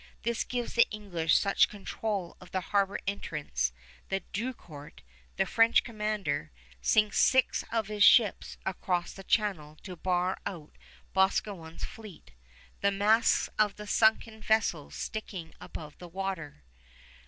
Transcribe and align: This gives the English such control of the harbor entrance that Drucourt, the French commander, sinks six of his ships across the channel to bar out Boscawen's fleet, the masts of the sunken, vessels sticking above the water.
This 0.23 0.43
gives 0.43 0.73
the 0.73 0.87
English 0.89 1.37
such 1.37 1.69
control 1.69 2.35
of 2.41 2.49
the 2.49 2.59
harbor 2.73 2.97
entrance 3.05 3.71
that 4.09 4.31
Drucourt, 4.33 5.03
the 5.37 5.45
French 5.45 5.83
commander, 5.83 6.49
sinks 6.81 7.19
six 7.19 7.63
of 7.71 7.85
his 7.87 8.03
ships 8.03 8.57
across 8.65 9.13
the 9.13 9.23
channel 9.23 9.75
to 9.83 9.95
bar 9.95 10.39
out 10.43 10.75
Boscawen's 11.13 11.85
fleet, 11.85 12.31
the 12.79 12.89
masts 12.89 13.47
of 13.59 13.75
the 13.75 13.85
sunken, 13.85 14.41
vessels 14.41 14.95
sticking 14.95 15.53
above 15.61 15.99
the 15.99 16.07
water. 16.09 16.63